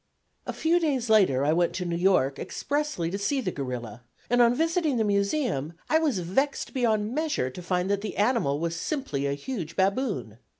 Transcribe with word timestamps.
A 0.47 0.53
few 0.53 0.79
days 0.79 1.11
later 1.11 1.45
I 1.45 1.53
went 1.53 1.73
to 1.75 1.85
New 1.85 1.95
York 1.95 2.39
expressly 2.39 3.11
to 3.11 3.19
see 3.19 3.39
the 3.39 3.51
gorilla, 3.51 4.01
and 4.31 4.41
on 4.41 4.55
visiting 4.55 4.97
the 4.97 5.03
Museum, 5.03 5.73
I 5.91 5.99
was 5.99 6.17
vexed 6.17 6.73
beyond 6.73 7.13
measure 7.13 7.51
to 7.51 7.61
find 7.61 7.87
that 7.91 8.01
the 8.01 8.17
animal 8.17 8.59
was 8.59 8.75
simply 8.75 9.27
a 9.27 9.35
huge 9.35 9.75
baboon! 9.75 10.39